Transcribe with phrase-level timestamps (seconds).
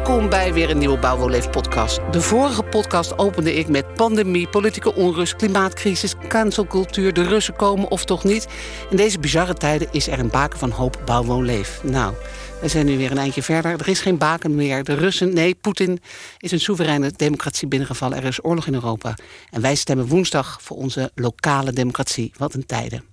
[0.00, 2.00] Welkom bij weer een nieuwe Bouwwoonleef podcast.
[2.10, 8.04] De vorige podcast opende ik met pandemie, politieke onrust, klimaatcrisis, cancelcultuur, de Russen komen of
[8.04, 8.48] toch niet.
[8.90, 11.82] In deze bizarre tijden is er een baken van hoop Bouwwoonleef.
[11.82, 12.14] Nou,
[12.60, 13.72] we zijn nu weer een eindje verder.
[13.80, 14.84] Er is geen baken meer.
[14.84, 16.00] De Russen, nee, Poetin
[16.38, 18.18] is een soevereine democratie binnengevallen.
[18.18, 19.14] Er is oorlog in Europa.
[19.50, 22.32] En wij stemmen woensdag voor onze lokale democratie.
[22.36, 23.09] Wat een tijden.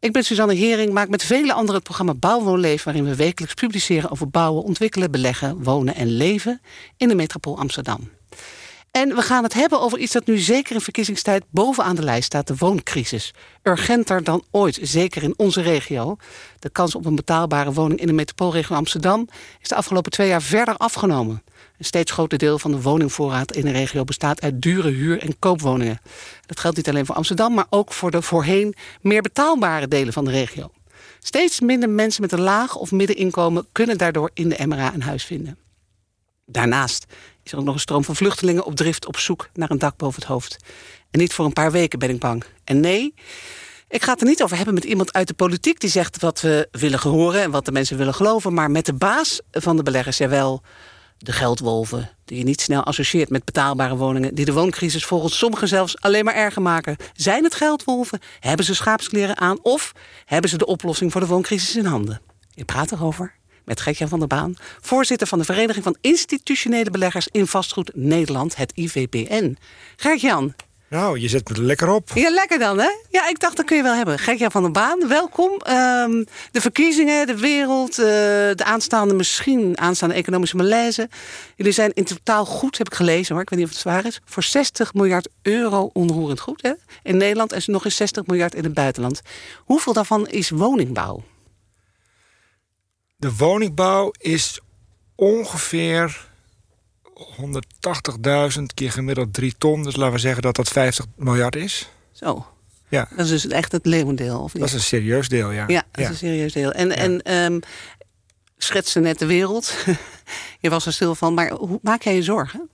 [0.00, 2.82] Ik ben Suzanne Hering, maak met vele anderen het programma Bouwwoonleef...
[2.82, 6.60] waarin we wekelijks publiceren over bouwen, ontwikkelen, beleggen, wonen en leven...
[6.96, 8.10] in de metropool Amsterdam.
[8.90, 12.24] En we gaan het hebben over iets dat nu zeker in verkiezingstijd bovenaan de lijst
[12.24, 13.34] staat, de wooncrisis.
[13.62, 16.16] Urgenter dan ooit, zeker in onze regio.
[16.58, 19.28] De kans op een betaalbare woning in de metropoolregio Amsterdam
[19.60, 21.42] is de afgelopen twee jaar verder afgenomen.
[21.80, 25.38] Een steeds groter deel van de woningvoorraad in de regio bestaat uit dure huur- en
[25.38, 26.00] koopwoningen.
[26.46, 30.24] Dat geldt niet alleen voor Amsterdam, maar ook voor de voorheen meer betaalbare delen van
[30.24, 30.70] de regio.
[31.20, 35.24] Steeds minder mensen met een laag of middeninkomen kunnen daardoor in de MRA een huis
[35.24, 35.58] vinden.
[36.46, 37.06] Daarnaast
[37.42, 39.96] is er ook nog een stroom van vluchtelingen op drift op zoek naar een dak
[39.96, 40.56] boven het hoofd.
[41.10, 42.44] En niet voor een paar weken ben ik bang.
[42.64, 43.14] En nee,
[43.88, 46.40] ik ga het er niet over hebben met iemand uit de politiek die zegt wat
[46.40, 49.82] we willen horen en wat de mensen willen geloven, maar met de baas van de
[49.82, 50.62] beleggers, jawel,
[51.22, 55.68] de geldwolven, die je niet snel associeert met betaalbare woningen, die de wooncrisis volgens sommigen
[55.68, 56.96] zelfs alleen maar erger maken.
[57.12, 58.20] Zijn het geldwolven?
[58.40, 59.58] Hebben ze schaapskleren aan?
[59.62, 59.92] Of
[60.24, 62.20] hebben ze de oplossing voor de wooncrisis in handen?
[62.54, 67.28] Ik praat erover met Gertjan van der Baan, voorzitter van de Vereniging van Institutionele Beleggers
[67.30, 69.56] in Vastgoed Nederland, het IVBN.
[69.96, 70.54] Gertjan.
[70.90, 72.10] Nou, je zet me er lekker op.
[72.14, 72.88] Ja, lekker dan, hè?
[73.08, 74.18] Ja, ik dacht, dat kun je wel hebben.
[74.18, 75.50] Gertjan van der Baan, welkom.
[75.50, 78.06] Um, de verkiezingen, de wereld, uh,
[78.54, 81.08] de aanstaande misschien aanstaande economische malaise.
[81.56, 84.06] Jullie zijn in totaal goed, heb ik gelezen hoor, ik weet niet of het zwaar
[84.06, 86.72] is, voor 60 miljard euro onroerend goed, hè?
[87.02, 89.20] In Nederland en nog eens 60 miljard in het buitenland.
[89.58, 91.22] Hoeveel daarvan is woningbouw?
[93.16, 94.60] De woningbouw is
[95.14, 96.29] ongeveer
[97.20, 99.82] 180.000 keer gemiddeld 3 ton.
[99.82, 101.90] Dus laten we zeggen dat dat 50 miljard is.
[102.12, 102.46] Zo.
[102.88, 103.08] Ja.
[103.16, 104.62] Dat is dus echt het leeuwendeel, of niet?
[104.62, 105.64] Dat is een serieus deel, ja.
[105.66, 106.72] Ja, dat is een serieus deel.
[106.72, 106.94] En, ja.
[106.94, 107.60] en um,
[108.56, 109.74] schetste net de wereld.
[110.60, 111.34] je was er stil van.
[111.34, 112.68] Maar hoe maak jij je zorgen?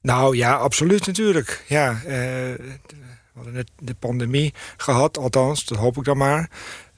[0.00, 1.64] Nou ja, absoluut natuurlijk.
[1.66, 6.50] Ja, uh, we hadden net de pandemie gehad, althans, dat hoop ik dan maar.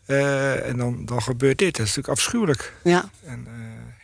[0.06, 1.76] Uh, en dan, dan gebeurt dit.
[1.76, 2.72] Dat is natuurlijk afschuwelijk.
[2.82, 3.10] Ja.
[3.24, 3.54] En uh,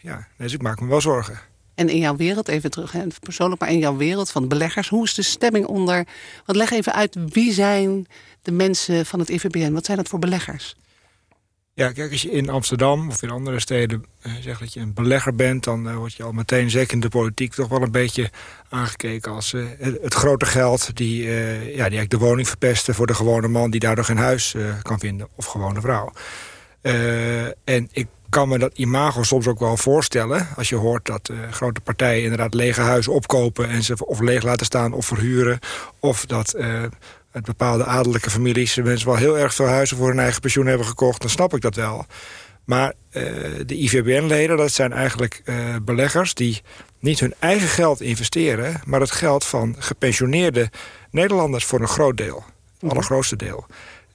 [0.03, 1.39] ja, dus ik maak me wel zorgen.
[1.76, 5.04] En in jouw wereld, even terug, hè, persoonlijk, maar in jouw wereld van beleggers, hoe
[5.04, 6.06] is de stemming onder?
[6.44, 8.06] Want leg even uit, wie zijn
[8.42, 9.72] de mensen van het IVBN?
[9.72, 10.76] Wat zijn dat voor beleggers?
[11.75, 14.94] Ja, kijk, als je in Amsterdam of in andere steden uh, zegt dat je een
[14.94, 15.64] belegger bent...
[15.64, 18.31] dan uh, word je al meteen, zeker in de politiek, toch wel een beetje
[18.69, 20.97] aangekeken als het, het, grote geld...
[20.97, 21.31] Die, ja,
[21.62, 25.28] die eigenlijk de woning verpesten voor de gewone man die daardoor geen huis kan vinden.
[25.34, 26.12] Of gewone vrouw.
[27.64, 28.06] en ik
[28.37, 30.49] kan me dat imago soms ook wel voorstellen.
[30.57, 33.69] Als je hoort dat grote partijen inderdaad lege huizen opkopen...
[33.69, 35.59] en ze of leeg laten staan of verhuren.
[36.01, 36.57] Of dat
[37.37, 38.77] uit bepaalde adellijke families...
[38.77, 41.21] mensen wel heel erg veel huizen voor hun eigen pensioen hebben gekocht...
[41.21, 42.07] dan snap ik dat wel.
[42.65, 43.23] Maar uh,
[43.67, 46.35] de IVBN-leden, dat zijn eigenlijk uh, beleggers...
[46.35, 46.63] die
[46.99, 48.81] niet hun eigen geld investeren...
[48.85, 50.71] maar het geld van gepensioneerde
[51.11, 52.45] Nederlanders voor een groot deel.
[52.81, 53.67] Het allergrootste deel.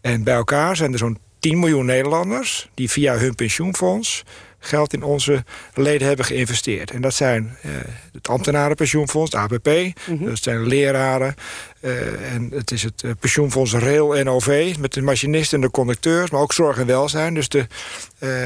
[0.02, 2.70] En bij elkaar zijn er zo'n 10 miljoen Nederlanders...
[2.74, 4.24] die via hun pensioenfonds
[4.60, 5.44] geld in onze
[5.74, 6.92] leden hebben geïnvesteerd.
[6.92, 7.72] En dat zijn uh,
[8.14, 10.26] het ambtenarenpensioenfonds, het ABP, mm -hmm.
[10.26, 11.36] dat zijn leraren...
[11.80, 14.76] Uh, en het is het uh, pensioenfonds Rail NOV...
[14.80, 17.34] met de machinisten en de conducteurs, maar ook zorg en welzijn.
[17.34, 17.68] Dus de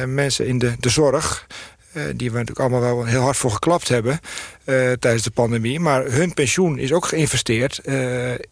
[0.06, 1.48] mensen in de, de zorg...
[2.16, 4.20] die we natuurlijk allemaal wel heel hard voor geklapt hebben
[5.00, 5.80] tijdens de pandemie.
[5.80, 7.82] Maar hun pensioen is ook geïnvesteerd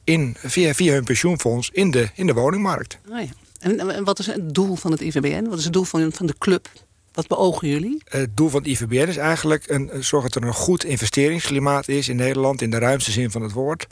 [0.04, 2.98] in, via, via hun pensioenfonds in de, in de woningmarkt.
[3.10, 3.43] Oh ja.
[3.64, 5.50] En, en wat is het doel van het IVBN?
[5.50, 6.70] Wat is het doel van, van de club?
[7.14, 8.02] Wat beogen jullie?
[8.06, 12.10] Het doel van het IVBN is eigenlijk een, zorgen dat er een goed investeringsklimaat is
[12.10, 13.88] in Nederland, in de ruimste zin van het woord,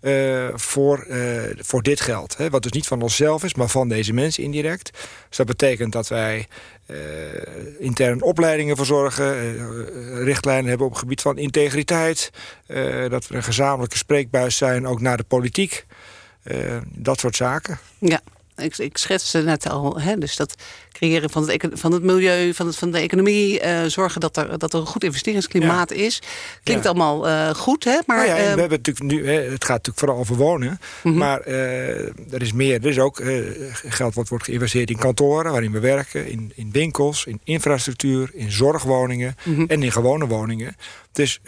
[0.00, 2.36] uh, voor, uh, voor dit geld.
[2.36, 2.50] Hè?
[2.50, 4.90] Wat dus niet van onszelf is, maar van deze mensen indirect.
[5.28, 6.46] Dus dat betekent dat wij
[6.86, 6.96] uh,
[7.78, 12.30] intern opleidingen verzorgen, richtlijnen hebben op het gebied van integriteit,
[13.08, 15.86] dat we een gezamenlijke spreekbuis zijn, ook naar de politiek.
[16.94, 17.78] dat soort zaken.
[17.98, 18.20] Ja,
[18.56, 20.54] ik, ik schetste net al, hè, dus dat
[20.96, 24.58] creëren van het, van het milieu, van, het, van de economie, uh, zorgen dat er,
[24.58, 25.96] dat er een goed investeringsklimaat ja.
[25.96, 26.22] is.
[26.62, 26.90] Klinkt ja.
[26.90, 27.98] allemaal uh, goed, hè?
[28.06, 30.68] Maar, nou ja, uh, we hebben natuurlijk nu, hè, het gaat natuurlijk vooral over wonen,
[30.68, 31.16] mm -hmm.
[31.16, 32.80] maar er is meer.
[32.80, 33.22] Er is ook
[33.84, 38.52] geld wat wordt geïnvesteerd in kantoren waarin we werken, in, in winkels, in infrastructuur, in
[38.52, 39.66] zorgwoningen mm -hmm.
[39.68, 40.76] en in gewone woningen.
[41.12, 41.40] Dus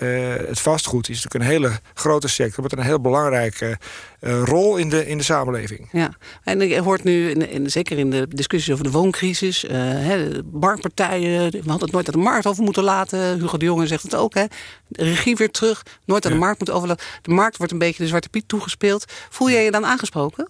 [0.47, 3.79] het vastgoed is natuurlijk een hele grote sector met een heel belangrijke
[4.21, 5.89] rol in de, in de samenleving.
[5.93, 9.65] Ja, en je hoort nu, in, in, zeker in de discussie over de wooncrisis crisis.
[9.65, 13.39] Uh, hè, marktpartijen, we hadden het nooit aan de markt over moeten laten.
[13.41, 14.35] Hugo de Jonge zegt het ook.
[14.35, 14.45] Hè.
[14.89, 17.07] De regie weer terug, nooit aan de markt moeten overlaten.
[17.23, 19.05] De markt wordt een beetje de zwarte piet toegespeeld.
[19.31, 20.49] Voel jij je dan aangesproken?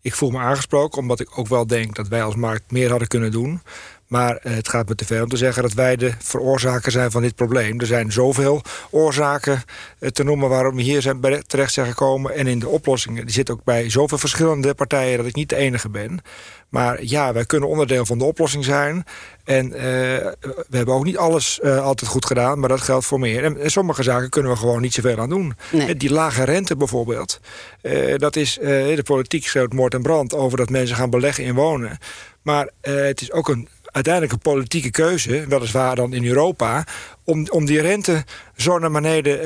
[0.00, 3.08] Ik voel me aangesproken, omdat ik ook wel denk dat wij als markt meer hadden
[3.08, 3.62] kunnen doen.
[4.06, 7.10] Maar eh, het gaat me te ver om te zeggen dat wij de veroorzaker zijn
[7.10, 7.80] van dit probleem.
[7.80, 9.62] Er zijn zoveel oorzaken
[9.98, 12.34] eh, te noemen waarom we hier zijn terecht zijn gekomen.
[12.34, 15.56] En in de oplossingen die zit ook bij zoveel verschillende partijen dat ik niet de
[15.56, 16.20] enige ben.
[16.68, 19.04] Maar ja, wij kunnen onderdeel van de oplossing zijn.
[19.44, 23.20] En uh, we hebben ook niet alles uh, altijd goed gedaan, maar dat geldt voor
[23.20, 23.44] meer.
[23.44, 25.54] En, en, sommige zaken kunnen we gewoon niet zoveel aan doen.
[25.72, 25.96] Nee.
[25.96, 27.40] Die lage rente bijvoorbeeld.
[27.82, 31.54] Uh, dat is, de politiek schreeuwt moord en brand over dat mensen gaan beleggen in
[31.54, 31.98] wonen.
[32.42, 36.84] Maar het is ook een uiteindelijk een politieke keuze, weliswaar dan in Europa...
[37.24, 38.24] om, om die rente
[38.56, 39.44] zo naar beneden uh,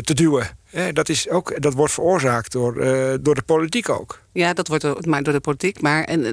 [0.00, 0.46] te duwen.
[0.92, 4.20] dat, is ook, dat wordt veroorzaakt door, uh, door de politiek ook.
[4.32, 5.80] Ja, dat wordt maar door de politiek.
[5.80, 6.24] Maar en,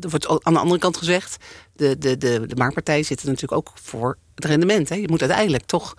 [0.00, 1.36] er wordt aan de andere kant gezegd...
[1.72, 4.88] de, de, de, de marktpartijen zitten natuurlijk ook voor het rendement.
[4.88, 4.94] Hè.
[4.94, 5.94] Je moet uiteindelijk toch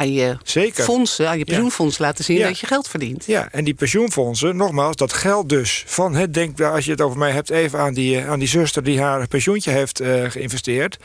[0.00, 0.84] aan je Zeker.
[0.84, 3.24] fondsen, aan je pensioenfonds laten zien dat je geld verdient.
[3.26, 7.18] Ja, en die pensioenfondsen, nogmaals, dat geld dus van het denk, als je het over
[7.18, 10.96] mij hebt, even aan die, aan die zuster die haar pensioentje heeft uh, geïnvesteerd.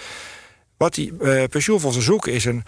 [0.77, 2.63] Wat die uh, pensioenfondsen zoeken is een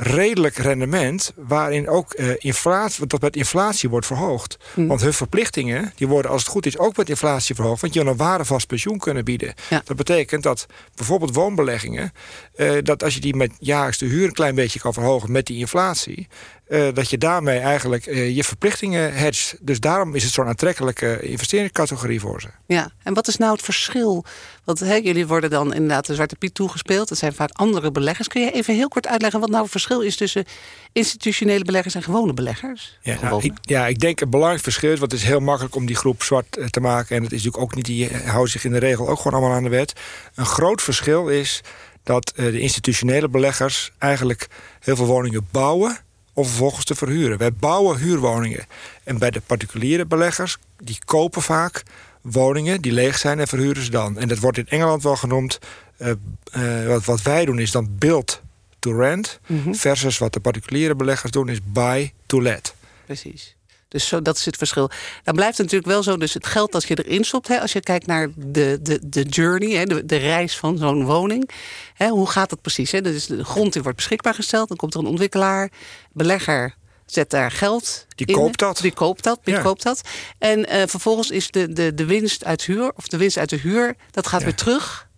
[0.00, 1.32] redelijk rendement...
[1.36, 4.58] waarin ook uh, inflatie, dat met inflatie wordt verhoogd.
[4.74, 4.86] Hm.
[4.86, 7.80] Want hun verplichtingen die worden als het goed is ook met inflatie verhoogd.
[7.80, 9.54] Want je wil een waardevast pensioen kunnen bieden.
[9.84, 12.12] Dat betekent dat bijvoorbeeld woonbeleggingen...
[12.56, 15.46] Uh, dat als je die met jaarlijks de huur een klein beetje kan verhogen met
[15.46, 16.28] die inflatie...
[16.68, 19.56] Uh, dat je daarmee eigenlijk uh, je verplichtingen hedgt.
[19.60, 22.48] Dus daarom is het zo'n aantrekkelijke investeringscategorie voor ze.
[22.66, 24.24] Ja, en wat is nou het verschil?
[24.64, 27.08] Want hè, jullie worden dan inderdaad de Zwarte Piet toegespeeld.
[27.08, 28.28] Dat zijn vaak andere beleggers.
[28.28, 30.16] Kun je even heel kort uitleggen wat nou het verschil is...
[30.16, 30.44] tussen
[30.92, 32.98] institutionele beleggers en gewone beleggers?
[33.02, 34.96] Ja, nou, ik, ja ik denk een belangrijk verschil...
[34.96, 37.16] want het is heel makkelijk om die groep zwart eh, te maken...
[37.16, 39.56] en het is natuurlijk ook niet, die houden zich in de regel ook gewoon allemaal
[39.56, 39.92] aan de wet.
[40.34, 41.60] Een groot verschil is
[42.02, 43.90] dat de institutionele beleggers...
[43.98, 44.46] eigenlijk
[44.80, 46.06] heel veel woningen bouwen
[46.38, 47.38] om vervolgens te verhuren.
[47.38, 48.66] Wij bouwen huurwoningen.
[49.04, 51.82] En bij de particuliere beleggers, die kopen vaak
[52.20, 54.18] woningen die leeg zijn en verhuren ze dan.
[54.18, 55.58] En dat wordt in Engeland wel genoemd.
[55.98, 56.12] Uh,
[56.56, 58.42] uh, wat, wat wij doen is dan build
[58.78, 59.40] to rent.
[59.46, 59.74] Mhm.
[59.74, 62.74] Versus wat de particuliere beleggers doen is buy to let.
[63.04, 63.56] Precies.
[63.88, 64.90] Dus zo, dat is het verschil.
[65.24, 67.48] Dan blijft het natuurlijk wel zo, dus het geld dat je erin stopt...
[67.48, 71.04] Hè, als je kijkt naar de, de, de journey, hè, de, de reis van zo'n
[71.04, 71.50] woning...
[71.94, 72.92] Hè, hoe gaat dat precies?
[72.92, 73.00] Hè?
[73.00, 75.70] Dus de grond die wordt beschikbaar gesteld, dan komt er een ontwikkelaar,
[76.12, 76.74] belegger
[77.06, 78.34] zet daar geld die in.
[78.34, 78.78] Koopt dat.
[78.78, 79.40] Die koopt dat.
[79.44, 80.00] Die koopt dat.
[80.38, 83.56] En uh, vervolgens is de, de, de winst uit huur, of de winst uit de
[83.56, 85.08] huur, dat gaat weer terug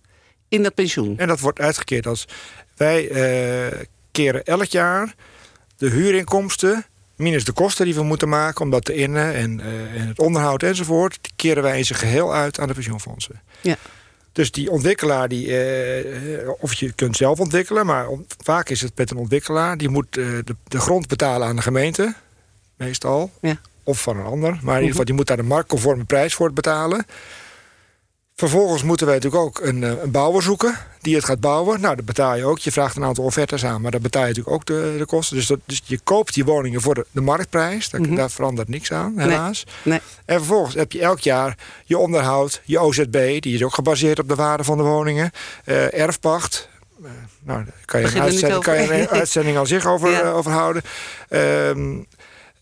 [0.48, 1.18] in dat pensioen.
[1.18, 2.24] En dat wordt uitgekeerd als
[2.76, 3.80] wij uh,
[4.10, 5.14] keren elk jaar
[5.76, 6.86] de huurinkomsten
[7.20, 10.18] minus de kosten die we moeten maken om dat te innen en, uh, en het
[10.18, 13.40] onderhoud enzovoort, die keren wij in zijn geheel uit aan de pensioenfondsen.
[13.60, 13.76] Ja.
[14.32, 17.86] Dus die ontwikkelaar, die, uh, of je kunt zelf ontwikkelen...
[17.86, 18.06] maar
[18.42, 19.76] vaak is het met een ontwikkelaar...
[19.76, 22.14] die moet uh, de, de, grond betalen aan de gemeente,
[22.76, 23.30] meestal.
[23.40, 23.60] Ja.
[23.84, 24.50] Of van een ander.
[24.50, 27.06] Maar in ieder geval, die moet daar de marktconforme prijs voor betalen.
[28.40, 31.80] Vervolgens moeten wij natuurlijk ook een, eh, een, bouwer zoeken die het gaat bouwen.
[31.80, 32.58] Nou, dat betaal je ook.
[32.58, 35.36] Je vraagt een aantal offertes aan, maar dan betaal je natuurlijk ook de, de kosten.
[35.36, 37.90] Dus, dat, dus je koopt die woningen voor de, de marktprijs.
[37.90, 38.14] Daar, mhm.
[38.14, 39.66] daar, verandert niks aan, helaas.
[39.82, 40.00] Nee.
[40.24, 43.40] En vervolgens heb je elk jaar je onderhoud, je OZB...
[43.40, 45.30] die is ook gebaseerd op de waarde van de woningen.
[45.64, 46.68] Uh, erfpacht,
[47.02, 47.10] uh,
[47.42, 50.22] nou, daar kan je, een uitzending, kan je een uitzending al zich over, ja.
[50.22, 50.82] uh, over houden.
[51.30, 51.98] Uh,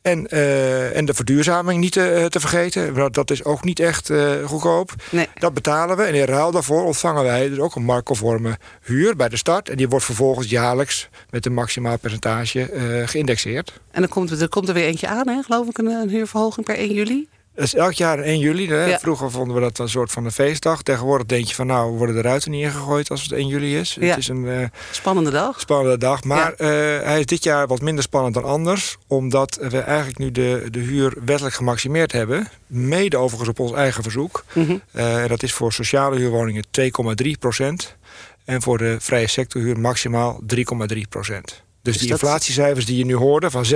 [0.08, 3.12] en, uh, en de verduurzaming niet te, te, vergeten.
[3.12, 4.94] Dat is ook niet echt uh, goedkoop.
[5.10, 5.28] Nee.
[5.34, 6.02] Dat betalen we.
[6.02, 9.68] En in ruil daarvoor ontvangen wij dus ook een marktconforme huur bij de start.
[9.68, 13.72] En die wordt vervolgens jaarlijks met een maximaal percentage uh, geïndexeerd.
[13.90, 16.66] En dan komt, er komt er weer eentje aan, hè, geloof ik, een, een huurverhoging
[16.66, 17.28] per 1 juli?
[17.58, 18.68] Dat is elk jaar 1 juli.
[18.68, 18.98] Hè?
[18.98, 20.82] Vroeger vonden we dat een soort van een feestdag.
[20.82, 23.96] Tegenwoordig denk je van nou, worden de ruiten niet ingegooid als het 1 juli is.
[24.00, 24.06] Ja.
[24.06, 25.60] Het is een uh, spannende dag.
[25.60, 26.24] Spannende dag.
[26.24, 26.68] Maar uh,
[27.02, 28.96] hij is dit jaar wat minder spannend dan anders.
[29.06, 32.48] Omdat we eigenlijk nu de, de huur wettelijk gemaximeerd hebben.
[32.66, 34.44] Mede overigens op ons eigen verzoek.
[34.52, 34.82] Mm -hmm.
[34.92, 36.64] uh, dat is voor sociale huurwoningen
[37.24, 37.96] 2,3 procent.
[38.44, 41.62] En voor de vrije sectorhuur maximaal 3,3 procent.
[41.92, 43.72] Dus, die inflatiecijfers die je nu hoorde van 6,5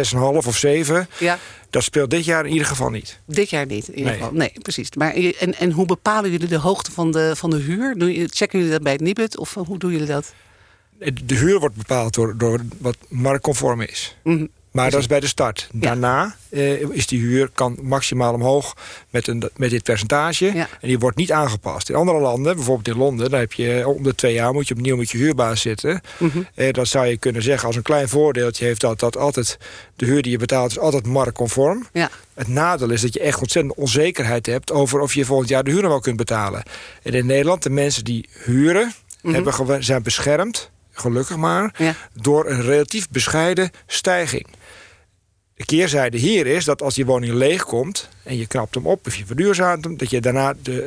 [0.46, 1.08] of 7...
[1.18, 1.38] Ja.
[1.70, 3.18] dat speelt dit jaar in ieder geval niet.
[3.26, 4.20] Dit jaar niet, in ieder nee.
[4.20, 4.34] geval.
[4.34, 4.88] Nee, precies.
[4.96, 7.94] Maar, en, en hoe bepalen jullie de hoogte van de, van de huur?
[8.30, 10.32] Checken jullie dat bij het Nibud of hoe doen jullie dat?
[11.24, 14.16] De huur wordt bepaald door, door wat marktconform is.
[14.22, 14.48] Mm -hmm.
[14.72, 15.68] Maar dat is bij de start.
[15.72, 18.76] Daarna uh, is die huur kan maximaal omhoog
[19.10, 20.44] met, een, met dit percentage.
[20.44, 20.68] Ja.
[20.80, 21.88] En die wordt niet aangepast.
[21.88, 23.30] In andere landen, bijvoorbeeld in Londen...
[23.30, 26.00] daar heb je om de twee jaar moet je opnieuw met je huurbaas zitten.
[26.18, 26.46] Mm -hmm.
[26.54, 29.00] uh, dat zou je kunnen zeggen als een klein voordeeltje heeft dat...
[29.00, 29.58] dat altijd
[29.96, 31.86] de huur die je betaalt is altijd marktconform.
[31.92, 32.10] Ja.
[32.34, 34.72] Het nadeel is dat je echt ontzettend onzekerheid hebt...
[34.72, 36.62] over of je volgend jaar de huur wel kunt betalen.
[37.02, 39.34] En in Nederland, de mensen die huren Mhm.
[39.34, 44.46] hebben zijn beschermd, gelukkig maar, door een relatief bescheiden stijging.
[45.54, 49.06] De keerzijde hier is dat als die woning leeg komt en je knapt hem op
[49.06, 50.86] of je verduurzaamt hem, dat je daarna de,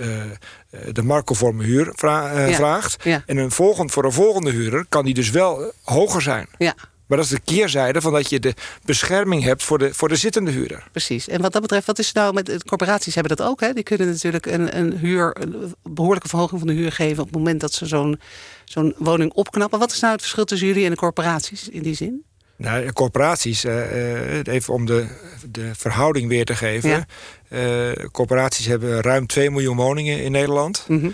[0.73, 3.05] uh, de marktconforme huur vraagt.
[3.25, 6.47] En een volgend, voor een volgende huurder kan die dus wel hoger zijn.
[6.57, 6.75] Ja.
[7.05, 8.53] Maar dat is de keerzijde van dat je de
[8.85, 10.87] bescherming hebt voor de, voor de zittende huurder.
[10.91, 11.27] Precies.
[11.27, 13.59] En wat dat betreft, wat is nou met de corporaties hebben dat ook?
[13.59, 13.73] Hè?
[13.73, 17.37] Die kunnen natuurlijk een, een huur, een behoorlijke verhoging van de huur geven op het
[17.37, 18.19] moment dat ze zo'n
[18.65, 19.79] zo'n woning opknappen.
[19.79, 22.23] Wat is nou het verschil tussen jullie en de corporaties in die zin?
[22.57, 25.05] Nou, corporaties, uh, even om de,
[25.49, 26.89] de verhouding weer te geven.
[26.89, 27.05] Ja.
[27.49, 30.85] Uh, corporaties hebben ruim 2 miljoen woningen in Nederland.
[30.87, 31.13] Mm -hmm.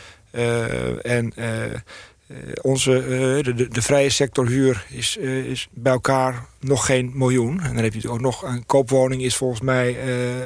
[1.01, 1.33] en
[2.31, 6.85] eh, onze, eh, de, de, de, vrije sector huur is, eh, is bij elkaar nog
[6.85, 7.61] geen miljoen.
[7.61, 9.97] En dan heb je ook nog een koopwoning is volgens mij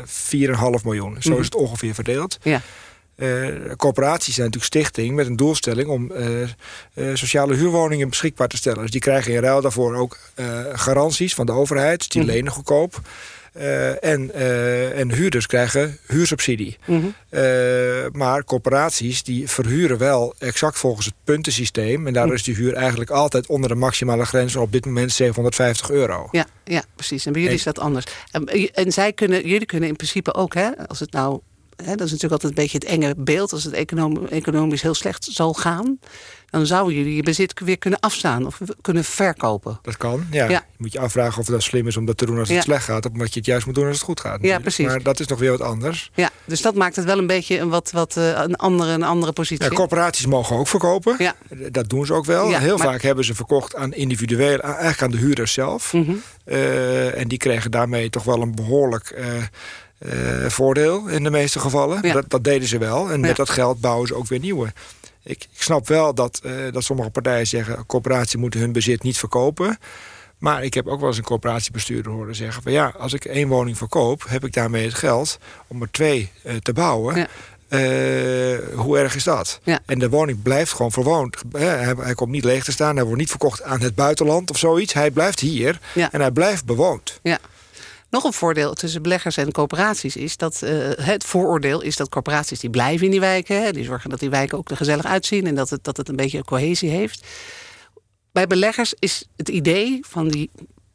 [0.06, 1.16] 4,5 miljoen.
[1.20, 1.40] Zo mhm.
[1.40, 2.38] is het ongeveer verdeeld.
[2.42, 2.62] Ja.
[3.15, 6.12] Uh, corporaties zijn natuurlijk stichting met een doelstelling om
[7.13, 8.81] sociale huurwoningen beschikbaar te stellen.
[8.81, 10.17] Dus die krijgen in ruil daarvoor ook
[10.74, 12.12] garanties van de overheid.
[12.12, 13.01] Die mm lenen goedkoop.
[13.57, 16.77] Uh, en, uh, en huurders krijgen huursubsidie.
[16.86, 17.13] Mm
[18.12, 22.07] maar corporaties die verhuren wel exact volgens het puntensysteem.
[22.07, 24.55] En daar is die huur eigenlijk altijd onder de maximale grens...
[24.55, 26.27] op dit moment 750 euro.
[26.31, 27.25] Ja, ja precies.
[27.25, 28.05] En bij jullie is dat anders.
[28.31, 31.39] En, en, zij kunnen, jullie kunnen in principe ook, hè, als het nou
[31.75, 33.51] hè, dat is natuurlijk altijd een beetje het enge beeld.
[33.51, 33.74] Als het
[34.29, 36.00] economisch heel slecht zal gaan,
[36.50, 39.79] dan zouden jullie je bezit weer kunnen afstaan of kunnen verkopen.
[39.82, 40.48] Dat kan, ja.
[40.48, 42.84] Je moet je afvragen of dat slim is om dat te doen als het slecht
[42.84, 44.41] gaat, of omdat je het juist moet doen als het goed gaat.
[44.41, 44.86] Ja, precies.
[44.86, 46.12] Maar dat is nog weer wat anders.
[46.13, 49.03] Ja, dus dat maakt het wel een beetje een wat, wat uh, een, andere, een
[49.03, 49.65] andere positie.
[49.65, 51.15] Ja, corporaties mogen ook verkopen.
[51.17, 51.36] Ja.
[51.72, 52.58] Dat doen ze ook wel.
[52.58, 55.94] heel vaak hebben ze verkocht aan individueel, eigenlijk aan de huurders zelf.
[55.94, 56.22] Mm -hmm.
[56.46, 59.13] uh, en die kregen daarmee toch wel een behoorlijk.
[59.17, 59.25] Uh,
[60.48, 62.02] voordeel in de meeste gevallen.
[62.02, 63.12] Dat, dat, deden ze wel.
[63.12, 64.74] En met dat geld bouwen ze ook weer nieuwe.
[65.26, 67.86] Ik, ik snap wel dat, uh, dat sommige partijen zeggen...
[67.86, 69.78] corporaties moeten hun bezit niet verkopen.
[70.38, 72.64] Maar ik heb ook wel eens een coöperatiebestuurder horen zeggen...
[72.64, 75.38] van ja, als ik één woning verkoop, heb ik daarmee het geld...
[75.68, 77.16] om er twee uh, te bouwen...
[77.16, 77.28] Ja.
[77.70, 79.60] Uh, hoe erg is dat?
[79.64, 79.80] Ja.
[79.86, 81.42] En de woning blijft gewoon verwoond.
[81.52, 82.96] Hij, hij, komt niet leeg te staan.
[82.96, 84.94] Hij wordt niet verkocht aan het buitenland of zoiets.
[84.94, 86.12] Hij blijft hier ja.
[86.12, 87.20] en hij blijft bewoond.
[87.24, 87.40] Ja.
[88.15, 92.60] Nog een voordeel tussen beleggers en coöperaties is dat uh, het vooroordeel is dat corporaties
[92.60, 93.63] die blijven in die wijken.
[93.63, 96.10] Hè, die zorgen dat die wijken ook er gezellig uitzien en dat het, dat het
[96.10, 97.25] een beetje cohesie heeft.
[98.31, 100.50] Bij beleggers is het idee van die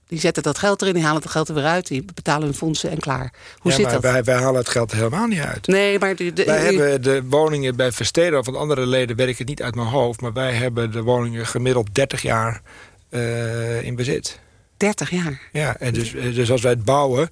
[0.07, 1.87] die zetten dat geld erin, die halen het geld er weer uit...
[1.87, 3.33] die betalen hun fondsen en klaar.
[3.59, 4.03] Hoe ja, zit dat?
[4.03, 5.67] Wij, wij halen het geld helemaal niet uit.
[5.67, 6.17] Nee, maar...
[6.17, 8.45] De, wij hebben de woningen bij Versteden...
[8.45, 10.21] van andere leden weet ik het niet uit mijn hoofd...
[10.21, 12.63] maar wij hebben de woningen gemiddeld 30 jaar
[13.11, 14.41] uh, in bezit.
[14.81, 15.41] 30 jaar.
[15.53, 17.29] Ja, en dus, eh, dus als wij het bouwen,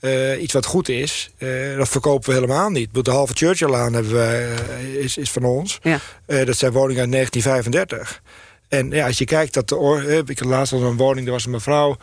[0.00, 3.04] uh, iets wat goed is, uh, dat verkopen we helemaal niet.
[3.04, 5.78] De halve Churchill-laan hebben wij, uh, is, is van ons.
[5.82, 5.98] Ja.
[6.26, 8.22] dat zijn woningen uit 1935.
[8.68, 11.50] En ja, als je kijkt, dat de, ik laatst al een woning, daar was een
[11.50, 11.96] mevrouw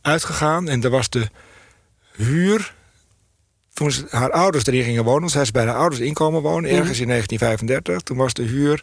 [0.00, 0.68] uitgegaan...
[0.68, 1.28] en daar was de
[2.12, 2.74] huur
[3.72, 5.28] toen haar ouders erin gingen wonen...
[5.28, 8.02] zij is bij haar ouders inkomen wonen, ergens in 1935.
[8.02, 8.82] Toen was de huur,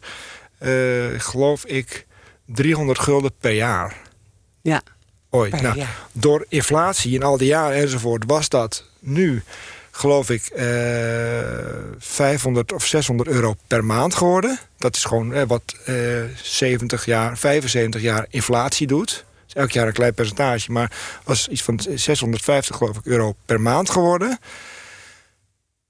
[1.19, 2.05] geloof ik,
[2.45, 3.97] 300 gulden per jaar.
[4.61, 4.81] Ja
[5.31, 5.61] ooit.
[5.61, 9.43] Nou, door inflatie in al die jaren enzovoort was dat nu
[9.91, 10.65] geloof ik, eh,
[11.97, 14.59] 500 of 600 euro per maand geworden.
[14.77, 15.95] Dat is gewoon eh, wat eh,
[16.41, 19.25] 70 jaar, 75 jaar inflatie doet.
[19.45, 20.91] Dus elk jaar een klein percentage, maar
[21.23, 24.39] was iets van 650 geloof ik, euro per maand geworden.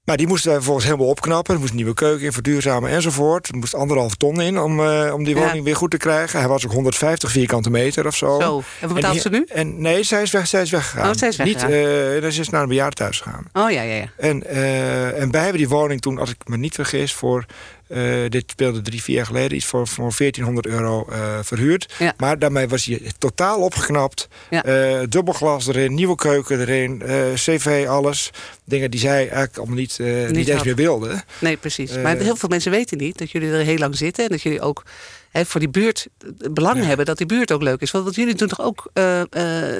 [0.04, 1.54] Maar die moesten wij vervolgens helemaal opknappen.
[1.54, 3.48] Er moest een nieuwe keuken in, verduurzamen enzovoort.
[3.48, 6.38] Er moest anderhalf ton in om, uh, om die woning weer goed te krijgen.
[6.38, 8.40] Hij was ook 150 vierkante meter of zo.
[8.40, 9.44] Zo, en wat betaalt ze nu?
[9.48, 11.08] En, nee, zij is, weg, zij is weggegaan.
[11.08, 11.70] Oh, zij is weggegaan.
[11.70, 13.44] Niet, uh, ze is naar een bejaardentehuis gegaan.
[13.52, 14.06] Oh, ja, ja, ja.
[14.16, 17.12] En, uh, en wij hebben die woning toen, als ik me niet vergis...
[17.14, 17.46] voor
[17.92, 21.94] uh, dit speelde drie, vier jaar geleden iets voor, voor 1400 euro uh, verhuurd.
[21.98, 22.14] Ja.
[22.16, 24.28] Maar daarmee was hij totaal opgeknapt.
[24.50, 24.66] Ja.
[24.66, 27.02] Uh, dubbelglas erin, nieuwe keuken erin,
[27.34, 28.30] cv, alles.
[28.64, 31.22] Dingen die zij eigenlijk allemaal niet, niet, niet eens meer wilden.
[31.38, 31.96] Nee, precies.
[31.96, 34.24] maar heel veel mensen weten niet dat jullie er heel lang zitten...
[34.24, 34.82] en dat jullie ook
[35.32, 36.06] voor die buurt
[36.50, 36.84] belang ja.
[36.84, 37.90] hebben dat die buurt ook leuk is.
[37.90, 38.90] Want, jullie doen toch ook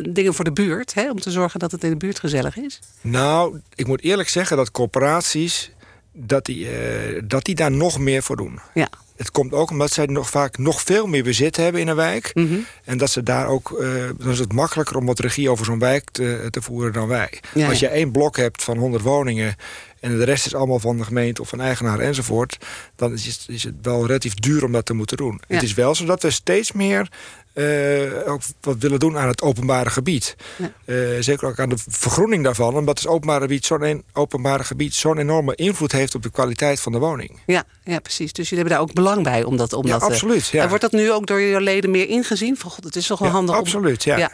[0.09, 0.95] dingen voor de buurt...
[1.11, 2.81] om te zorgen dat het in de buurt gezellig is?
[3.01, 5.71] Nou, ik moet eerlijk zeggen dat corporaties
[6.13, 8.59] dat die, uh, dat die daar nog meer voor doen.
[8.75, 8.89] Ja.
[9.23, 12.31] Het komt ook omdat zij nog vaak nog veel meer bezit hebben in een wijk.
[12.35, 12.67] Mm -hmm.
[12.85, 13.89] En dat ze daar ook, uh,
[14.19, 17.41] dan is het makkelijker om wat regie over zo'n wijk te, te, voeren dan wij.
[17.55, 19.57] Ja, Als je één blok hebt van 100 woningen
[20.01, 22.57] en de rest is allemaal van de gemeente of van eigenaar enzovoort...
[22.97, 25.41] dan is het, is het wel relatief duur om dat te moeten doen.
[25.47, 27.09] Het is wel zo dat we steeds meer
[27.55, 30.37] uh, ook wat willen doen aan het openbare gebied.
[30.59, 30.73] Ja.
[30.85, 32.77] Uh, zeker ook aan de vergroening daarvan.
[32.77, 36.93] Omdat het openbare gebied zo'n openbare gebied zo'n enorme invloed heeft op de kwaliteit van
[36.93, 37.41] de woning.
[37.47, 38.33] Ja, ja, precies.
[38.33, 39.45] Dus jullie hebben daar ook belang bij.
[39.45, 40.47] Omdat, omdat, ja, absoluut.
[40.47, 40.63] Ja.
[40.63, 42.57] En wordt dat nu ook door je leden meer ingezien?
[42.57, 44.17] Van god, het is toch wel handig absoluut, ja.
[44.17, 44.31] ja.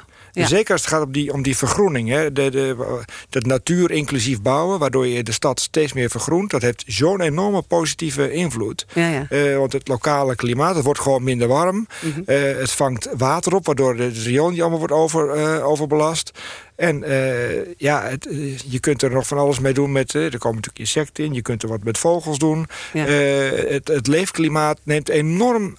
[0.46, 2.08] Zeker als het gaat om die, om die vergroening.
[2.08, 2.32] Hè.
[2.32, 6.50] De, de, de natuur inclusief bouwen, waardoor je de stad steeds meer vergroent.
[6.50, 8.86] Dat heeft zo'n enorme positieve invloed.
[8.94, 9.26] Ja, ja.
[9.30, 11.86] Uh, want het lokale klimaat, het wordt gewoon minder warm.
[12.00, 12.26] Mm
[12.58, 16.30] het vangt water op, waardoor de riool niet allemaal wordt over, uh, overbelast.
[16.78, 18.28] En uh, ja, het,
[18.68, 19.92] je kunt er nog van alles mee doen.
[19.92, 21.34] Met, uh, er komen natuurlijk insecten in.
[21.34, 22.66] Je kunt er wat met vogels doen.
[22.92, 23.04] Ja.
[23.04, 25.76] Het, het, leefklimaat neemt enorm,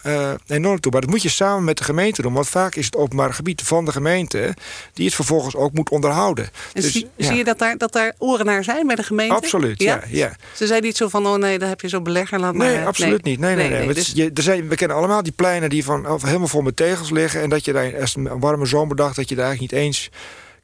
[0.47, 0.91] enorm toe.
[0.91, 2.33] Maar dat moet je samen met de gemeente doen.
[2.33, 4.53] Want vaak is het openbaar gebied van de gemeente...
[4.93, 6.49] die het vervolgens ook moet onderhouden.
[6.73, 7.25] Dus, zie, ja.
[7.25, 9.35] zie, je dat daar, dat daar oren naar zijn bij de gemeente?
[9.35, 10.01] Absoluut, ja.
[10.07, 12.39] ja, Ze zijn niet zo van, oh nee, daar heb je zo'n belegger.
[12.39, 13.39] Laat nee, absoluut niet.
[13.39, 13.85] Nee, nee, nee.
[13.85, 13.93] nee.
[13.93, 14.11] Dus...
[14.15, 17.41] je, er zijn, we kennen allemaal die pleinen die van, helemaal vol met tegels liggen...
[17.41, 19.13] en dat je daar, een warme zomerdag...
[19.13, 20.09] dat je daar eigenlijk niet eens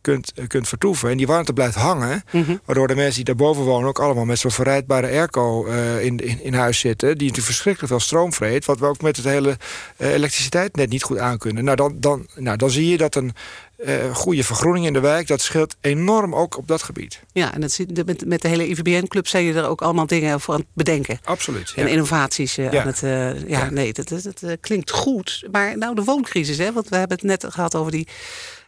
[0.06, 1.10] kunt, eh, kunt vertoeven.
[1.10, 2.24] En die warmte blijft hangen.
[2.32, 2.56] Mhm.
[2.66, 6.44] Waardoor de mensen die daarboven wonen ook allemaal met zo'n verrijdbare airco uh, in, in,
[6.44, 7.08] in, huis zitten.
[7.08, 8.66] Die natuurlijk verschrikkelijk veel stroom vreet.
[8.66, 9.58] Wat we ook met het hele
[9.98, 11.64] uh, elektriciteit net niet goed aankunnen.
[11.64, 13.34] Nou, dan, dan, nou, dan zie je dat een
[13.78, 17.20] uh, goede vergroening in de wijk, dat scheelt enorm ook op dat gebied.
[17.32, 20.54] Ja, en dat, met, met de hele IVBN-club zijn je er ook allemaal dingen voor
[20.54, 21.20] aan het bedenken.
[21.24, 21.74] Absoluut.
[21.76, 22.82] En innovaties uh, ja.
[22.82, 23.02] aan het...
[23.02, 25.48] Uh, ja, ja, nee, dat, dat, dat klinkt goed.
[25.52, 28.08] Maar nou, de wooncrisis, hè, want we hebben het net gehad over die...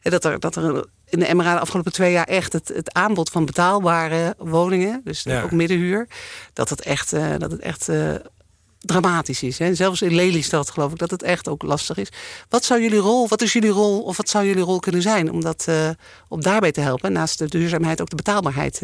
[0.02, 3.30] Dat er, dat er in de MRA de afgelopen twee jaar echt het, het aanbod
[3.30, 5.42] van betaalbare woningen, dus ja.
[5.42, 6.08] ook middenhuur,
[6.54, 8.16] dat het echt, uh, dat het echt uh,
[8.80, 9.58] dramatisch is.
[9.58, 9.76] Hè?
[9.76, 12.10] Zelfs in Lelystad geloof ik dat het echt ook lastig is.
[12.50, 15.32] Wat zou jullie rol, wat is jullie rol, of wat zou jullie rol kunnen zijn
[15.32, 15.90] om, dat, uh,
[16.28, 17.12] om daarbij te helpen?
[17.12, 18.82] Naast de duurzaamheid ook de betaalbaarheid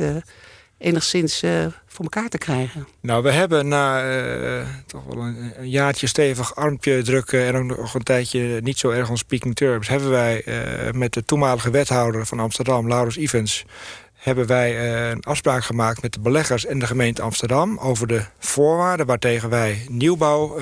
[0.83, 2.87] enigszins uh, voor elkaar te krijgen?
[3.01, 7.45] Nou, we hebben na uh, toch wel een, een, jaartje stevig armpje drukken...
[7.45, 9.87] en ook nog een tijdje niet zo erg on speaking terms...
[9.87, 13.65] hebben wij uh, met de toenmalige wethouder van Amsterdam, Laurens Ivens...
[14.13, 17.77] hebben wij een afspraak gemaakt met de beleggers en de gemeente Amsterdam...
[17.77, 20.57] over de voorwaarden waartegen wij nieuwbouw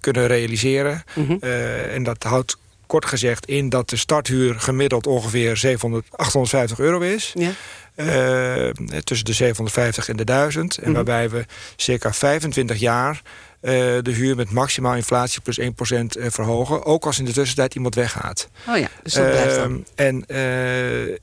[0.00, 1.04] kunnen realiseren.
[1.14, 1.38] Mm -hmm.
[1.90, 7.32] en dat houdt kort gezegd in dat de starthuur gemiddeld ongeveer 700, 850 euro is.
[7.34, 7.50] Ja.
[8.00, 8.68] Uh,
[9.04, 10.76] tussen de 750 en de 1000.
[10.76, 10.94] En mm -hmm.
[10.94, 13.22] waarbij we circa 25 jaar
[13.60, 16.84] uh, de huur met maximaal inflatie plus 1% uh, verhogen.
[16.84, 18.48] Ook als in de tussentijd iemand weggaat.
[18.68, 19.84] Oh ja, dus dat blijft dan.
[19.94, 20.26] En,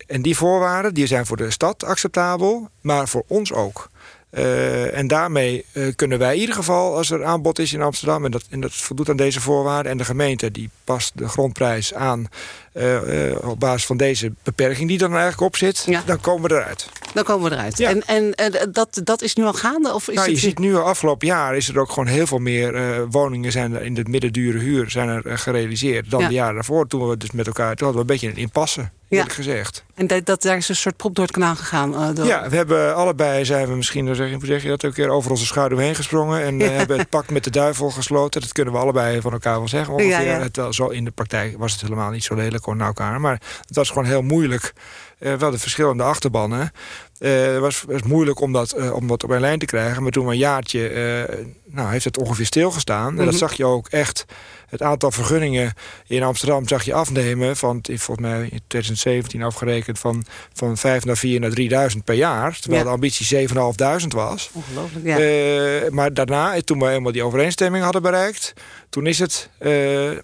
[0.07, 3.89] en die voorwaarden die zijn voor de stad acceptabel, maar voor ons ook.
[4.37, 8.25] Uh, en daarmee uh, kunnen wij in ieder geval, als er aanbod is in Amsterdam...
[8.25, 9.91] en dat, en dat voldoet aan deze voorwaarden...
[9.91, 12.27] en de gemeente die past de grondprijs aan
[12.73, 16.03] uh, uh, op basis van deze beperking die er dan eigenlijk op zit, ja.
[16.05, 16.89] dan komen we eruit.
[17.13, 17.77] Dan komen we eruit.
[17.77, 17.89] Ja.
[17.89, 19.93] En, en, en dat, dat is nu al gaande?
[19.93, 20.35] Of is nou, het...
[20.35, 23.81] je ziet nu afgelopen jaar is er ook gewoon heel veel meer woningen zijn er
[23.81, 26.27] in de middendure huur zijn er gerealiseerd dan ja.
[26.27, 26.87] de jaren daarvoor.
[26.87, 28.89] Toen we dus met elkaar, toen hadden we een beetje een impasse.
[29.07, 29.23] Ja.
[29.27, 29.83] gezegd.
[29.95, 31.93] En dat, dat, daar is een soort prop door het kanaal gegaan?
[31.93, 32.25] Uh, door...
[32.25, 35.09] Ja, we hebben allebei, zijn we misschien, dan zeg, zeg je dat ook een keer,
[35.09, 36.41] over onze schaduw heen gesprongen.
[36.41, 36.65] En ja.
[36.65, 38.41] uh, hebben het pak met de duivel gesloten.
[38.41, 39.93] Dat kunnen we allebei van elkaar wel zeggen.
[39.93, 40.11] Ongeveer.
[40.11, 40.39] Ja, ja.
[40.39, 43.21] Het, wel, zo in de praktijk was het helemaal niet zo lelijk naar elkaar.
[43.21, 44.73] Maar het was gewoon heel moeilijk.
[45.19, 46.71] Uh, wel de verschillende achterbannen.
[47.17, 50.03] Het uh, was, was moeilijk om dat, uh, om dat op een lijn te krijgen.
[50.03, 50.89] Maar toen een jaartje
[51.65, 53.03] nou, heeft het ongeveer stilgestaan.
[53.03, 53.19] Mm -hmm.
[53.19, 54.25] En dat zag je ook echt.
[54.69, 55.73] Het aantal vergunningen
[56.07, 57.57] in Amsterdam zag je afnemen.
[57.57, 62.59] Van, volgens mij in 2017 afgerekend van, van 5 naar 4 naar 3000 per jaar.
[62.59, 62.87] Terwijl ja.
[62.87, 63.55] de ambitie 7.500
[64.07, 64.49] was.
[64.53, 65.91] Ongelooflijk, ja.
[65.91, 68.53] maar daarna, toen we helemaal die overeenstemming hadden bereikt...
[68.89, 69.49] toen is het,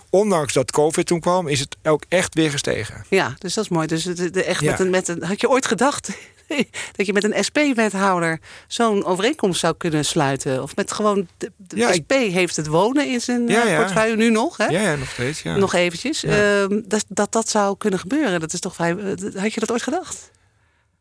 [0.09, 3.05] ondanks dat COVID toen kwam, is het ook echt weer gestegen.
[3.09, 3.87] Ja, dus dat is mooi.
[3.87, 4.71] Dus het, echt ja.
[4.71, 6.09] met, een, met een, had je ooit gedacht
[6.95, 10.63] dat je met een SP-wethouder zo'n overeenkomst zou kunnen sluiten.
[10.63, 12.31] Of met gewoon, de, de ja, SP ik...
[12.31, 13.77] heeft het wonen in zijn ja, ja.
[13.77, 14.57] portefeuille nu nog.
[14.57, 14.65] Hè?
[14.65, 15.41] Ja, ja, nog steeds.
[15.41, 15.57] Ja.
[15.57, 16.23] Nog eventjes.
[16.23, 16.33] Uh,
[16.69, 18.39] dat, dat dat zou kunnen gebeuren.
[18.39, 18.95] Dat is toch vrij,
[19.35, 20.31] had je dat ooit gedacht?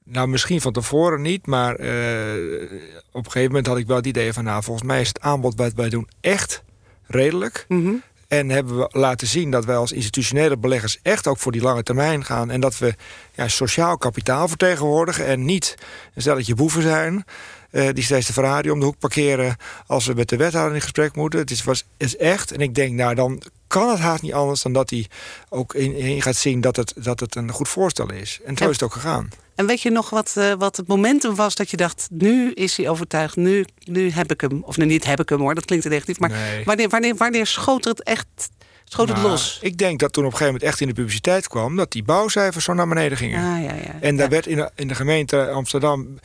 [0.05, 2.63] Nou, misschien van tevoren niet, maar uh,
[3.13, 4.45] op een gegeven moment had ik wel het idee van...
[4.45, 6.63] nou, volgens mij is het aanbod wat wij doen echt
[7.07, 7.65] redelijk.
[7.69, 8.03] Mm -hmm.
[8.31, 11.83] En hebben we laten zien dat wij als institutionele beleggers echt ook voor die lange
[11.83, 12.51] termijn gaan.
[12.51, 12.95] En dat we
[13.35, 15.75] ja, sociaal kapitaal vertegenwoordigen en niet
[16.15, 17.25] een stelletje boeven zijn.
[17.71, 20.81] Uh, die steeds de Ferrari om de hoek parkeren als we met de wethouder in
[20.81, 21.41] gesprek moeten.
[21.41, 22.53] Het is, was, is echt.
[22.53, 25.07] En ik denk, nou dan kan het haast niet anders dan dat hij
[25.49, 28.41] ook in, in gaat zien dat het, dat het een goed voorstel is.
[28.45, 29.29] En zo is het ook gegaan.
[29.61, 32.09] En weet je nog wat, uh, wat het momentum was dat je dacht...
[32.11, 34.63] nu is hij overtuigd, nu, nu heb ik hem.
[34.63, 36.19] Of nee, niet heb ik hem hoor, dat klinkt negatief.
[36.19, 36.65] Maar nee.
[36.65, 38.27] wanneer, wanneer, wanneer schoot het echt
[38.85, 39.59] schoot nou, het los?
[39.63, 41.77] Ik denk dat toen op een gegeven moment echt in de publiciteit kwam...
[41.77, 43.55] dat die bouwcijfers zo naar beneden gingen.
[43.55, 44.01] Ah, ja, ja.
[44.01, 44.33] En daar ja.
[44.33, 46.19] werd in de, in de gemeente Amsterdam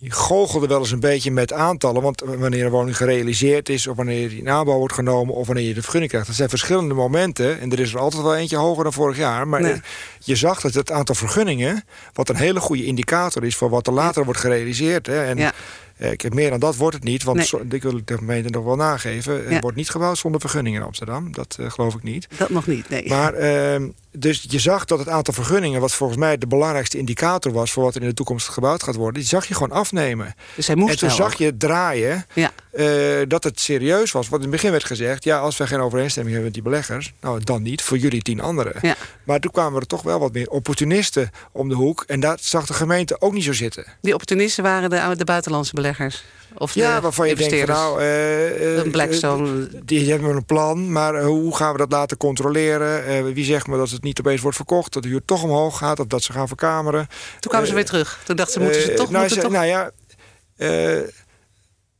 [0.00, 2.02] goochelde wel eens een beetje met aantallen.
[2.02, 3.86] Want wanneer een woning gerealiseerd is...
[3.86, 5.34] of wanneer die in aanbouw wordt genomen...
[5.34, 6.28] of wanneer je de vergunning krijgt.
[6.28, 7.60] Dat zijn verschillende momenten.
[7.60, 9.48] En er is er altijd wel eentje hoger dan vorig jaar.
[9.48, 9.80] Maar nee.
[10.18, 11.84] je zag dat het aantal vergunningen...
[12.12, 13.56] wat een hele goede indicator is...
[13.56, 15.06] voor wat er later wordt gerealiseerd.
[15.06, 15.52] Hè, en, ja.
[15.98, 17.62] Ik, meer dan dat wordt het niet, want nee.
[17.70, 19.48] ik wil de gemeente nog wel nageven.
[19.48, 21.32] Het wordt niet gebouwd zonder vergunning in Amsterdam.
[21.32, 22.28] Dat geloof ik niet.
[22.36, 23.08] Dat nog niet, nee.
[23.08, 25.80] Maar ehm, dus je zag dat het aantal vergunningen...
[25.80, 27.70] wat volgens mij de belangrijkste indicator was...
[27.70, 29.20] voor wat er in de toekomst gebouwd gaat worden...
[29.20, 30.34] die zag je gewoon afnemen.
[30.54, 32.52] Dus hij moest en toen zag je draaien ja.
[32.78, 34.28] Uh, dat het serieus was.
[34.28, 35.24] Want in het begin werd gezegd...
[35.24, 37.12] ja, als we geen overeenstemming hebben met die beleggers...
[37.20, 38.72] nou, dan niet, voor jullie tien anderen.
[38.82, 38.94] Ja.
[39.24, 42.04] Maar toen kwamen er toch wel wat meer opportunisten om de hoek...
[42.06, 43.84] en dat zag de gemeente ook niet zo zitten.
[44.00, 46.24] Die opportunisten waren de, de buitenlandse beleggers?
[46.54, 49.68] Of ja, waarvan je denkt, nou, uh, een Blackstone.
[49.84, 53.34] die hebben een plan, maar hoe gaan we dat laten controleren?
[53.34, 56.00] wie zegt me dat het niet opeens wordt verkocht, dat de huur toch omhoog gaat...
[56.00, 57.06] of dat ze gaan verkameren.
[57.40, 58.20] Toen kwamen ze weer terug.
[58.24, 59.10] Toen dachten ze, moeten ze toch...
[59.10, 59.52] nou, moeten toch...
[59.52, 59.90] nou ja,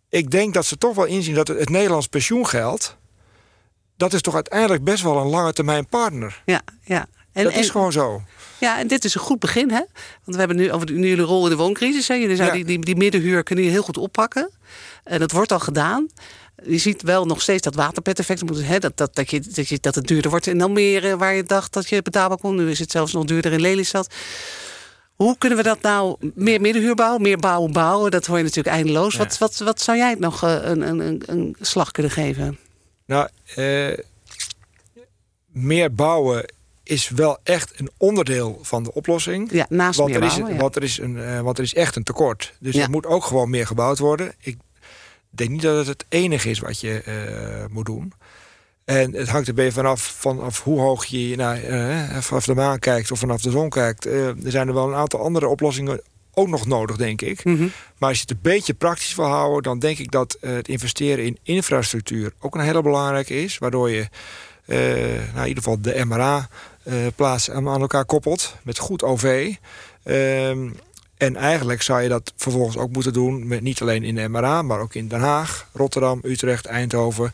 [0.09, 2.97] ik denk dat ze toch wel inzien dat het, het Nederlands pensioengeld...
[3.97, 6.43] dat is toch uiteindelijk best wel een lange termijn partner.
[6.45, 7.07] Ja, ja.
[7.33, 8.23] En, dat is gewoon zo.
[8.59, 9.83] Ja, en dit is een goed begin, hè?
[10.25, 12.09] Want we hebben nu over nu jullie rol in de wooncrisis.
[12.09, 12.15] Hè?
[12.15, 14.51] Jullie zou die, die, die middenhuur kunnen je heel goed oppakken.
[15.05, 16.09] En dat wordt al gedaan.
[16.63, 18.47] Je ziet wel nog steeds dat waterpet-effect.
[18.81, 21.73] Dat, dat, dat, je, dat, je, dat het duurder wordt in Almere, waar je dacht
[21.73, 22.57] dat je betaalbaar kon.
[22.57, 24.15] Nu is het zelfs nog duurder in Lelystad.
[25.19, 28.11] Hoe kunnen we dat nou meer middenhuur bouwen, meer bouwen, bouwen?
[28.11, 29.17] Dat hoor je natuurlijk eindeloos.
[29.17, 32.59] Wat, wat, wat zou jij nog uh, een, een, een slag kunnen geven?
[33.07, 33.99] Nou, uh,
[35.47, 36.53] meer bouwen
[36.83, 39.53] is wel echt een onderdeel van de oplossing.
[39.53, 40.61] Ja, naast want meer er bouwen, is, ja.
[40.61, 42.55] want, er is een, uh, want er is echt een tekort.
[42.59, 44.35] Dus er moet ook gewoon meer gebouwd worden.
[44.39, 44.59] Ik
[45.31, 47.03] denk niet dat het het enige is wat je
[47.71, 48.13] moet doen.
[48.89, 52.79] En het hangt er bij vanaf, vanaf hoe hoog je naar, uh, vanaf de maan
[52.79, 54.07] kijkt of vanaf de zon kijkt.
[54.07, 56.01] Uh, er zijn er wel een aantal andere oplossingen
[56.35, 57.45] ook nog nodig, denk ik.
[57.45, 57.73] Mm -hmm.
[57.99, 59.63] Maar als je het een beetje praktisch wil houden...
[59.63, 63.59] dan denk ik dat uh, het investeren in infrastructuur ook een hele belangrijke is.
[63.59, 64.09] Waardoor je
[64.67, 69.55] nou, in ieder geval de MRA-plaats aan elkaar koppelt met goed OV.
[70.03, 70.69] Ehm,
[71.19, 73.47] en eigenlijk zou je dat vervolgens ook moeten doen...
[73.47, 77.33] Met niet alleen in de MRA, maar ook in Den Haag, Rotterdam, Utrecht, Eindhoven.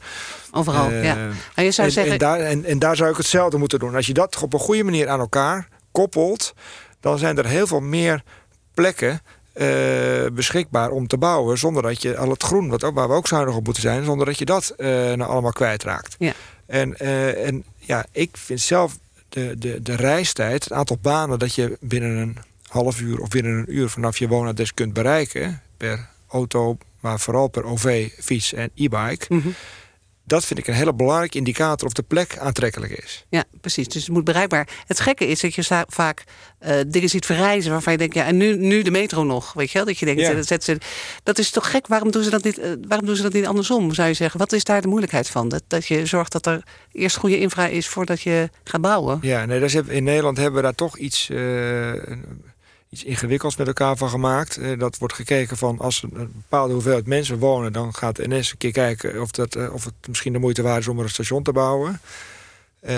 [0.50, 1.16] Overal, uh, ja.
[1.54, 2.12] En, je zou en, zeggen...
[2.12, 3.94] en, daar, en, en daar zou ik hetzelfde moeten doen.
[3.94, 6.54] Als je dat op een goede manier aan elkaar koppelt...
[7.00, 8.22] dan zijn er heel veel meer
[8.74, 9.20] plekken
[9.54, 9.66] uh,
[10.32, 11.58] beschikbaar om te bouwen...
[11.58, 14.04] zonder dat je al het groen, wat ook, waar we ook zuinig op moeten zijn...
[14.04, 16.16] zonder dat je dat uh, nou allemaal kwijtraakt.
[16.18, 16.32] Ja.
[16.66, 16.98] En,
[17.36, 18.96] en ja, ik vind zelf
[19.28, 21.38] de, de, de reistijd, het aantal banen...
[21.38, 22.38] dat je binnen een
[22.74, 25.62] half uur of binnen een uur vanaf je woonadres kunt bereiken...
[25.76, 29.26] per auto, maar vooral per OV, fiets en e-bike...
[29.28, 29.54] Mm -hmm.
[30.26, 33.24] Dat vind ik een hele belangrijke indicator of de plek aantrekkelijk is.
[33.28, 33.88] Ja, precies.
[33.88, 34.68] Dus het moet bereikbaar.
[34.86, 36.24] Het gekke is dat je vaak
[36.66, 39.52] uh, dingen ziet verrijzen waarvan je denkt, ja, en nu, nu de metro nog.
[39.52, 39.86] Weet je wel?
[39.86, 40.34] Dat je denkt, Ja.
[40.34, 40.78] dat, zet ze,
[41.22, 41.86] dat is toch gek?
[41.86, 44.40] Waarom doen, ze dat niet, uh, waarom doen ze dat niet andersom, zou je zeggen?
[44.40, 45.48] Wat is daar de moeilijkheid van?
[45.48, 49.18] Dat, dat je zorgt dat er eerst goede infra is voordat je gaat bouwen?
[49.22, 51.28] Ja, nee, dat is, in Nederland hebben we daar toch iets.
[51.28, 51.92] Uh,
[52.94, 54.58] iets ingewikkelds met elkaar van gemaakt.
[54.58, 57.72] Uh, dat wordt gekeken van als een bepaalde hoeveelheid mensen wonen...
[57.72, 60.80] dan gaat NS een keer kijken of, dat, uh, of het misschien de moeite waard
[60.80, 62.00] is om er een station te bouwen.
[62.82, 62.90] Uh,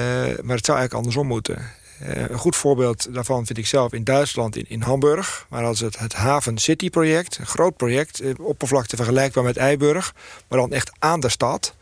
[0.43, 1.71] maar het zou eigenlijk andersom moeten.
[1.99, 5.47] een goed voorbeeld daarvan vind ik zelf in Duitsland, in, in Hamburg.
[5.49, 7.39] Waar hadden ze het, het Haven City project.
[7.39, 10.15] Een groot project, oppervlakte vergelijkbaar met Eiburg.
[10.49, 11.75] Maar dan echt aan de stad.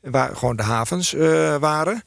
[0.00, 1.12] Waar gewoon de havens
[1.58, 2.02] waren.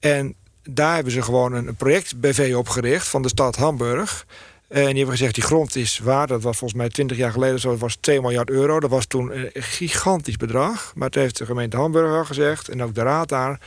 [0.00, 4.26] En daar hebben ze gewoon een project-BV opgericht van de stad Hamburg...
[4.72, 6.26] En die hebben gezegd, die grond is waar.
[6.26, 7.70] Dat was volgens mij 20 jaar geleden zo.
[7.70, 8.80] Dat was 2 miljard euro.
[8.80, 10.92] Dat was toen een gigantisch bedrag.
[10.94, 12.68] Maar het heeft de gemeente Hamburg al gezegd.
[12.68, 13.60] En ook de raad daar.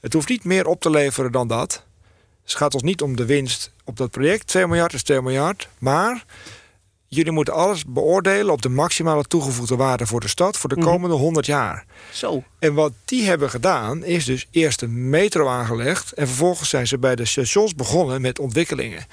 [0.00, 1.68] Het hoeft niet meer op te leveren dan dat.
[2.42, 4.46] Dus het gaat ons niet om de winst op dat project.
[4.46, 5.68] 2 miljard is 2 miljard.
[5.78, 6.24] Maar
[7.06, 10.56] jullie moeten alles beoordelen op de maximale toegevoegde waarde voor de stad...
[10.56, 11.84] voor de komende 100 jaar.
[12.12, 12.42] Zo.
[12.58, 16.12] En wat die hebben gedaan, is dus eerst een metro aangelegd...
[16.12, 19.06] en vervolgens zijn ze bij de stations begonnen met ontwikkelingen.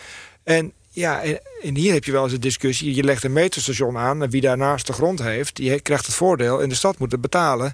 [0.44, 1.22] En ja,
[1.62, 2.96] en, hier heb je wel eens een discussie.
[2.96, 5.56] Je legt een metrostation aan en wie daarnaast de grond heeft...
[5.56, 7.74] die krijgt het voordeel en de stad moet het betalen.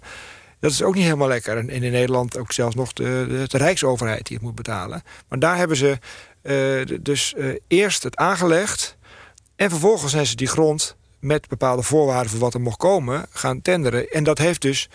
[0.60, 1.58] Dat is ook niet helemaal lekker.
[1.58, 5.04] En in Nederland ook zelfs nog de, de, Rijksoverheid die het moet betalen.
[5.28, 5.98] Maar daar hebben ze
[6.44, 8.98] uh, dus uh, eerst het aangelegd...
[9.56, 12.32] en vervolgens zijn ze die grond met bepaalde voorwaarden...
[12.32, 14.10] voor wat er mocht komen, gaan tenderen.
[14.10, 14.90] En dat heeft dus...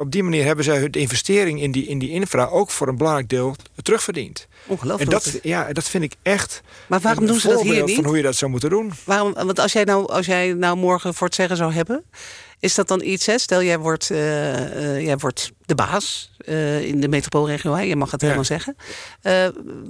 [0.00, 2.44] Op die manier hebben zij de investering in die, in die infra...
[2.44, 4.46] ook voor een belangrijk deel terugverdiend.
[4.66, 5.10] Ongelooflijk.
[5.10, 7.94] En dat, ja, dat vind ik echt maar waarom doen ze dat hier niet?
[7.94, 8.92] van hoe je dat zou moeten doen.
[9.04, 12.04] Waarom, want als jij, nou, als jij nou morgen voor het zeggen zou hebben...
[12.58, 13.38] is dat dan iets, hè?
[13.38, 14.18] stel jij wordt, uh,
[14.76, 17.74] uh, jij wordt de baas uh, in de metropoolregio...
[17.74, 17.82] Hè?
[17.82, 18.26] je mag het Ja.
[18.26, 18.76] helemaal zeggen.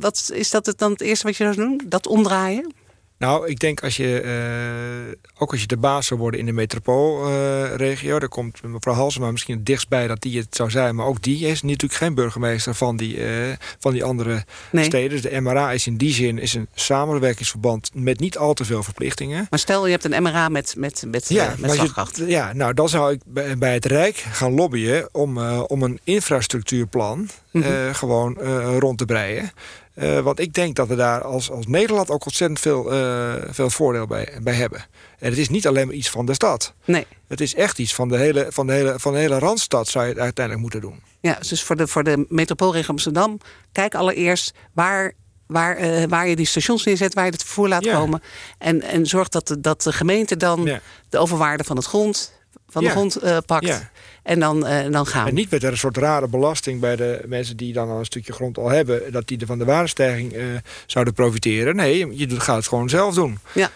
[0.01, 1.81] wat is dat het dan het eerste wat je zou doen?
[1.87, 2.73] Dat omdraaien?
[3.21, 6.53] Nou, ik denk als je, uh, ook als je de baas zou worden in de
[6.53, 8.15] metropoolregio...
[8.15, 10.95] Uh, daar komt mevrouw Halsema misschien het dichtstbij dat die het zou zijn...
[10.95, 14.85] maar ook die is natuurlijk geen burgemeester van die, uh, van die andere nee.
[14.85, 15.11] steden.
[15.11, 17.91] Dus de MRA is in die zin is een samenwerkingsverband...
[17.95, 19.47] met niet al te veel verplichtingen.
[19.51, 22.17] Maar stel, je hebt een MRA met, met, met, ja, met slagkracht.
[22.17, 25.09] Je, ja, nou, dan zou ik bij, bij het Rijk gaan lobbyen...
[25.13, 27.95] om, om een infrastructuurplan mm -hmm.
[27.95, 28.35] gewoon
[28.79, 29.53] rond te breien...
[30.01, 33.71] Uh, want ik denk dat we daar als, als Nederland ook ontzettend veel, uh, veel
[33.71, 34.79] voordeel bij, bij hebben.
[35.19, 36.75] En het is niet alleen maar iets van de stad.
[36.85, 37.07] Nee.
[37.29, 40.05] Het is echt iets van de hele, van de hele, van de hele Randstad zou
[40.05, 41.03] je het uiteindelijk moeten doen.
[41.21, 43.39] Ja, dus voor de, voor de metropoolregio Amsterdam...
[43.73, 45.13] kijk allereerst waar
[45.47, 47.95] waar, uh, waar je die stations neerzet, waar je het vervoer laat ja.
[47.95, 48.23] komen.
[48.59, 50.81] En, en zorg dat de, dat de gemeente dan ja.
[51.09, 52.33] de overwaarde van het grond
[52.69, 53.91] van de grond uh, pakt.
[54.23, 57.57] En dan, uh, dan gaan En niet met een soort rare belasting bij de mensen
[57.57, 59.13] die dan al een stukje grond al hebben...
[59.13, 60.45] dat die er van de waardestijging uh,
[60.87, 61.77] zouden profiteren.
[61.77, 63.39] Nee, je gaat het gewoon zelf doen.
[63.53, 63.71] Ja.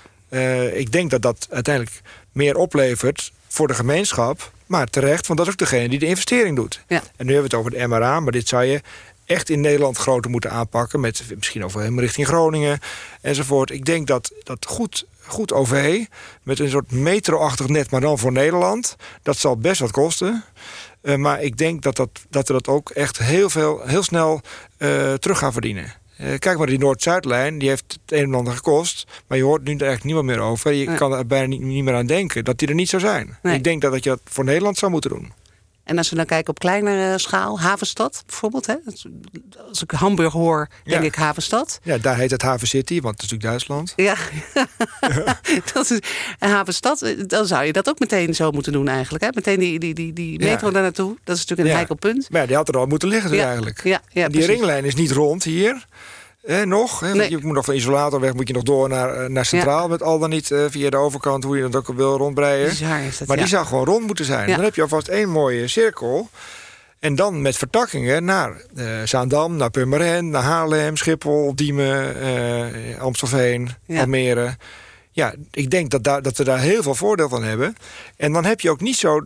[0.72, 2.00] ik denk dat dat uiteindelijk
[2.32, 4.52] meer oplevert voor de gemeenschap.
[4.66, 6.84] Maar terecht, want dat is ook degene die de investering doet.
[6.88, 7.02] Ja.
[7.16, 8.80] En nu hebben we het over de MRA, maar dit zou je
[9.24, 11.00] echt in Nederland groter moeten aanpakken.
[11.00, 12.78] Met misschien over helemaal richting Groningen
[13.20, 13.70] enzovoort.
[13.70, 16.04] Ik denk dat dat goed goed OV...
[16.42, 18.96] met een soort metro-achtig net, maar dan voor Nederland.
[19.22, 20.44] Dat zal best wat kosten.
[21.02, 24.40] Uh, maar ik denk dat, dat, dat we dat ook echt heel, veel, heel snel
[24.78, 25.94] uh, terug gaan verdienen.
[26.20, 29.06] Uh, kijk maar, die Noord-Zuidlijn, die heeft het een en ander gekost.
[29.26, 30.72] Maar je hoort nu er eigenlijk niemand meer over.
[30.72, 30.96] Je nee.
[30.96, 33.38] kan er bijna niet, niet, meer aan denken dat die er niet zou zijn.
[33.42, 33.54] Nee.
[33.54, 35.32] Ik denk dat, dat je dat voor Nederland zou moeten doen.
[35.84, 38.66] En als we dan kijken op kleinere schaal, Havenstad bijvoorbeeld.
[38.66, 38.74] Hè?
[39.68, 41.06] Als ik Hamburg hoor, denk ja.
[41.06, 41.80] ik Havenstad.
[41.82, 43.92] Ja, daar heet het Haven City, want het is natuurlijk Duitsland.
[43.96, 44.16] Ja,
[45.72, 45.98] dat is
[46.38, 47.14] Havenstad.
[47.26, 49.24] Dan zou je dat ook meteen zo moeten doen eigenlijk.
[49.24, 49.30] Hè?
[49.32, 50.72] Meteen die, die, die, die metro ja.
[50.72, 51.16] daar naartoe.
[51.24, 52.30] Dat is natuurlijk een heikel punt.
[52.30, 53.84] Maar ja, die had er al moeten liggen dus eigenlijk.
[53.84, 55.86] Ja, ja, die ringlijn is niet rond hier.
[56.46, 57.00] Eh, nog.
[57.00, 57.30] Nee.
[57.30, 59.82] Je moet nog van isolatorweg moet je nog door naar, naar Centraal.
[59.82, 59.86] Ja.
[59.86, 62.72] Met al dan niet uh, via de overkant hoe je dat ook wil rondbreien.
[62.80, 63.34] Maar ja.
[63.34, 64.48] die zou gewoon rond moeten zijn.
[64.48, 64.54] Ja.
[64.54, 66.28] Dan heb je alvast één mooie cirkel.
[66.98, 73.70] En dan met vertakkingen naar uh, Zaandam, naar Purmerend, naar Haarlem, Schiphol, Diemen, uh, Amstelveen,
[73.88, 74.56] Almere.
[75.10, 77.76] Ja, ik denk dat, daar, dat we daar heel veel voordeel van hebben.
[78.16, 79.20] En dan heb je ook niet zo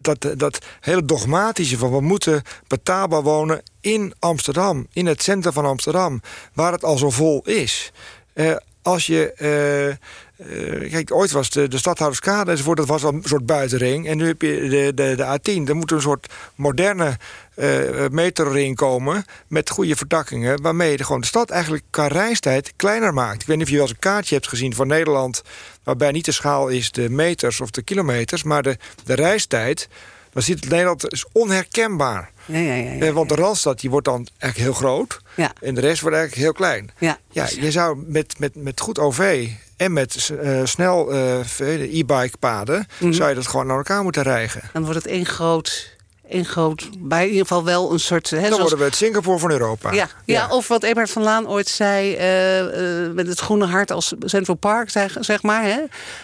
[0.00, 5.64] dat, dat hele dogmatische van we moeten betaalbaar wonen in Amsterdam, in het centrum van
[5.64, 6.20] Amsterdam,
[6.52, 7.92] waar het al zo vol is.
[8.34, 9.32] Uh, als je.
[9.38, 14.08] Uh, uh, kijk, ooit was de, de Stadhouderskade enzovoort, dat was wel een soort buitenring.
[14.08, 15.68] En nu heb je de, de, de A10.
[15.68, 17.16] Er moet een soort moderne
[17.56, 23.14] uh, metroring komen met goede vertakkingen, waarmee je gewoon de stad eigenlijk qua reistijd kleiner
[23.14, 23.40] maakt.
[23.40, 25.42] Ik weet niet of je wel eens een kaartje hebt gezien van Nederland,
[25.82, 29.88] waarbij niet de schaal is de meters of de kilometers, maar de, de reistijd.
[30.32, 32.30] Dan ziet het Nederland is onherkenbaar.
[32.44, 35.20] Ja, ja, ja, ja, Want de Randstad die wordt dan eigenlijk heel groot.
[35.36, 35.52] Ja.
[35.60, 36.90] En de rest wordt eigenlijk heel klein.
[36.98, 37.18] Ja.
[37.30, 42.76] Ja, je zou met, met, met goed OV en met uh, snel uh, e-bike paden...
[42.78, 43.04] Mm Mhm.
[43.04, 43.12] -hmm.
[43.12, 44.62] zou je dat gewoon naar elkaar moeten rijgen.
[44.72, 45.98] Dan wordt het één groot...
[46.30, 48.30] Een groot, bij in ieder geval wel een soort...
[48.30, 49.92] Hè, dan zoals, worden we het Singapore van Europa.
[49.92, 50.08] Ja, ja.
[50.24, 52.16] ja of wat Eberhard van Laan ooit zei...
[52.16, 55.64] Uh, uh, met het groene hart als Central Park, zeg, zeg maar.
[55.64, 55.78] Hè?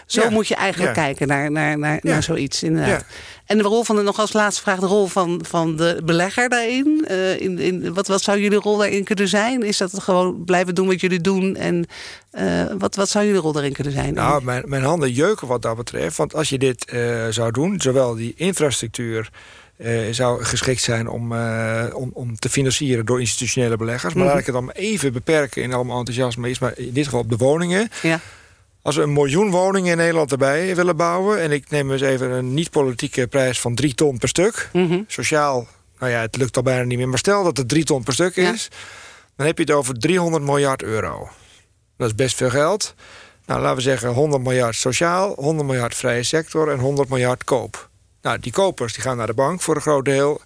[0.07, 0.31] Zo ja.
[0.31, 3.05] moet je eigenlijk kijken naar, naar, naar, naar zoiets, inderdaad.
[3.47, 6.49] En de rol van de, nog als laatste vraag, de rol van, van de belegger
[6.49, 7.05] daarin.
[7.11, 9.63] Uh, in, in, wat, wat zou jullie rol daarin kunnen zijn?
[9.63, 11.57] Is dat gewoon blijven doen wat jullie doen?
[11.57, 11.87] En
[12.33, 14.15] uh, wat, wat zou jullie rol daarin kunnen zijn?
[14.15, 16.17] Nou, mijn, mijn handen jeuken wat dat betreft.
[16.17, 19.31] Want als je dit uh, zou doen, zowel die infrastructuur...
[19.79, 24.15] Uh, zou geschikt zijn om, uh, om, om te financieren door institutionele beleggers.
[24.15, 24.31] Maar mm -hmm.
[24.31, 26.51] laat ik het dan even beperken in allemaal enthousiasme.
[26.51, 27.89] Is maar in dit geval op de woningen.
[28.03, 28.21] Ja.
[28.87, 31.41] Als we een miljoen woningen in Nederland erbij willen bouwen...
[31.41, 34.69] en ik neem eens even een niet-politieke prijs van drie ton per stuk...
[34.73, 35.05] Mm -hmm.
[35.07, 35.67] sociaal,
[35.99, 37.09] nou ja, het lukt al bijna niet meer...
[37.09, 38.53] maar stel dat het drie ton per stuk ja.
[38.53, 38.69] is...
[39.37, 41.29] dan heb je het over 300 miljard euro.
[41.97, 42.95] Dat is best veel geld.
[43.47, 45.35] Nou, laten we zeggen 100 miljard sociaal...
[45.35, 47.89] 100 miljard vrije sector en 100 miljard koop.
[48.27, 50.41] Nou, die kopers die gaan naar de bank voor een groot deel...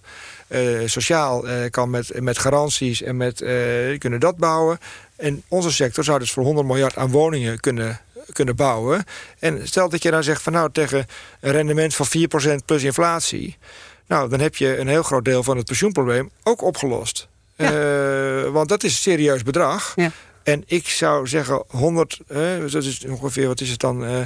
[0.47, 4.79] Uh, sociaal uh, kan met, met garanties en met, uh, kunnen dat bouwen.
[5.15, 7.99] En onze sector zou dus voor 100 miljard aan woningen kunnen,
[8.33, 9.03] kunnen bouwen.
[9.39, 11.05] En stel dat je dan zegt van nou tegen
[11.39, 12.07] een rendement van
[12.61, 13.57] 4% plus inflatie.
[14.07, 17.27] Nou, dan heb je een heel groot deel van het pensioenprobleem ook opgelost.
[17.55, 18.49] Ja.
[18.49, 19.93] want dat is een serieus bedrag.
[19.95, 20.11] Ja.
[20.43, 22.37] En ik zou zeggen 100, eh,
[22.71, 24.03] dat is ongeveer, wat is het dan?
[24.03, 24.21] Uh,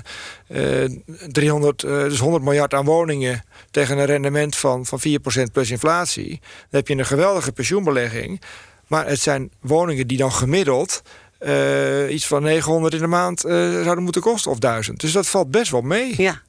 [0.84, 0.90] uh,
[1.28, 6.30] 300, dus 100 miljard aan woningen tegen een rendement van, van 4% plus inflatie.
[6.30, 8.42] Dan heb je een geweldige pensioenbelegging.
[8.88, 11.02] Maar het zijn woningen die dan gemiddeld
[12.10, 15.00] iets van 900 in de maand zouden moeten kosten of 1000.
[15.00, 16.14] Dus dat valt best wel mee.
[16.18, 16.42] Ja.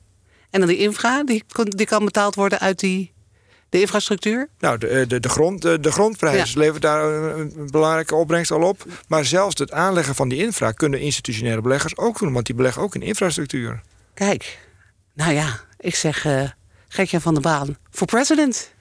[0.50, 3.12] En dan die infra, die kan betaald worden uit die
[3.68, 4.48] De infrastructuur?
[4.58, 8.62] Nou, de, de, de, grond, de, de grondprijs levert daar een, een, belangrijke opbrengst al
[8.62, 8.84] op.
[9.08, 12.32] Maar zelfs het aanleggen van die infra kunnen institutionele beleggers ook doen.
[12.32, 13.80] Want die beleggen ook in infrastructuur.
[14.14, 14.58] Kijk,
[15.14, 16.50] nou ja, ik zeg uh,
[16.88, 18.74] Gertjan van der Baan voor president.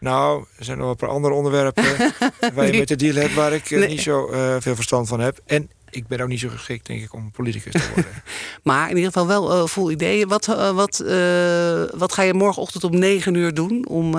[0.00, 1.84] Nou, er zijn nog een paar andere onderwerpen
[2.54, 3.34] waar je met de deal hebt...
[3.34, 5.40] waar ik uh, niet zo uh, veel verstand van heb.
[5.46, 8.12] En ik ben ook niet zo geschikt, denk ik, om politicus te worden.
[8.62, 10.28] maar in ieder geval wel uh, vol ideeën.
[10.28, 14.14] Wat, uh, wat, uh, wat ga je morgenochtend om negen uur doen om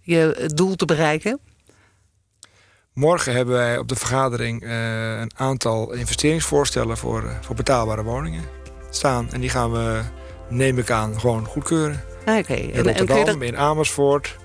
[0.00, 1.40] je doel te bereiken?
[2.92, 8.44] Morgen hebben wij op de vergadering een aantal investeringsvoorstellen voor, voor betaalbare woningen
[8.90, 9.32] staan.
[9.32, 10.02] En die gaan we,
[10.48, 12.04] neem ik aan, gewoon goedkeuren.
[12.24, 12.54] Ah, Oké.
[12.54, 13.42] In Rotterdam, en, dat...
[13.42, 14.36] in Amersfoort.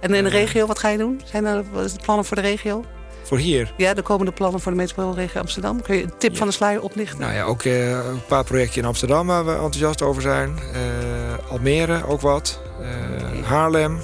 [0.00, 1.20] En in de regio, wat ga je doen?
[1.24, 2.84] Zijn er wat is de plannen voor de regio?
[3.26, 3.72] Voor hier?
[3.76, 5.82] Ja, de komende plannen voor de metropoolregio Amsterdam.
[5.82, 6.38] Kun je een tip ja.
[6.38, 7.20] van de sluier oplichten?
[7.20, 10.58] Nou ja, ook uh, een paar projecten in Amsterdam waar we enthousiast over zijn.
[10.72, 12.60] Uh, Almere ook wat.
[12.78, 13.42] Okay.
[13.42, 13.98] Haarlem.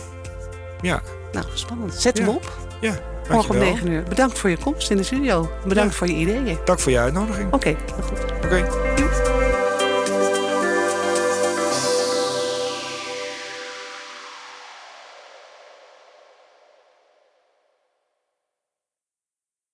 [0.80, 1.02] Ja.
[1.32, 1.94] Nou, spannend.
[1.94, 2.24] Zet ja.
[2.24, 2.52] hem op.
[2.80, 2.94] Ja.
[3.30, 4.02] Morgen om 9 uur.
[4.02, 5.50] Bedankt voor je komst in de studio.
[5.66, 5.98] Bedankt ja.
[5.98, 6.58] voor je ideeën.
[6.64, 7.52] Dank voor je uitnodiging.
[7.52, 8.24] Oké, okay, goed.
[8.44, 8.46] Oké.
[8.46, 9.01] Okay.